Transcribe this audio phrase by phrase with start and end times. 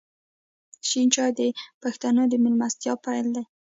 [0.87, 1.41] شین چای د
[1.81, 3.43] پښتنو د میلمستیا پیل دی.